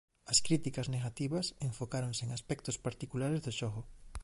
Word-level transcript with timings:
As 0.31 0.39
críticas 0.47 0.89
negativas 0.95 1.47
enfocáronse 1.69 2.21
en 2.25 2.31
aspectos 2.37 2.75
particulares 2.85 3.43
do 3.45 3.51
xogo. 3.59 3.81